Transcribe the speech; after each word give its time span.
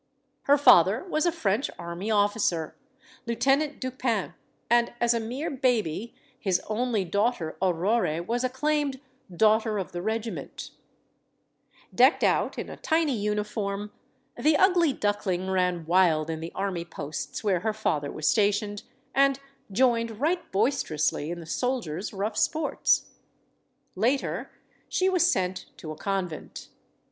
j 0.01 0.03
Her 0.45 0.57
father 0.57 1.03
was 1.03 1.27
a 1.27 1.31
French 1.31 1.69
army 1.77 2.09
officer 2.09 2.75
Lieutenant 3.27 3.79
Dupin 3.79 4.33
and 4.67 4.93
as 4.99 5.13
a 5.13 5.19
mere 5.19 5.51
baby 5.51 6.15
his 6.39 6.59
only 6.65 7.05
daughter, 7.05 7.55
Aurore,' 7.61 8.25
was 8.25 8.43
acclaimed 8.43 8.99
"daughter 9.31 9.77
of 9.77 9.91
the 9.91 10.01
regiment" 10.01 10.71
Decked 11.93 12.21
GEORGE 12.21 12.33
SAND 12.33 12.45
159 12.45 12.45
out 12.45 12.57
in 12.57 12.69
a 12.71 12.81
tiny 12.81 13.15
uniform, 13.15 13.91
the 14.35 14.57
ugly 14.57 14.91
duckling 14.91 15.51
ran 15.51 15.85
wild 15.85 16.31
in 16.31 16.39
the 16.39 16.51
army 16.55 16.83
posts 16.83 17.43
where 17.43 17.59
her 17.59 17.71
father 17.71 18.11
was 18.11 18.25
stationed, 18.25 18.81
and 19.13 19.39
joined 19.71 20.19
right 20.19 20.51
boisterously 20.51 21.29
in 21.29 21.39
the 21.41 21.45
soldiers* 21.45 22.11
rough 22.11 22.37
sports. 22.37 23.11
Later, 23.95 24.49
she 24.89 25.09
was 25.09 25.31
sent 25.31 25.67
to 25.77 25.91
a 25.91 25.95
convent. 25.95 26.69